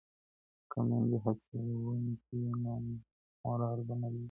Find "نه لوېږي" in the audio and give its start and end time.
4.01-4.19